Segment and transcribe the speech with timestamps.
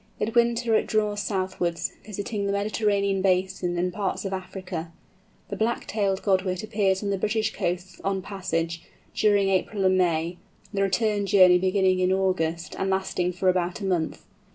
[0.19, 4.91] In winter it draws southwards, visiting the Mediterranean basin and parts of Africa.
[5.49, 8.81] The Black tailed Godwit appears on the British coasts on passage,
[9.13, 10.37] during April and May,
[10.73, 14.25] the return journey beginning in August, and lasting for about a month.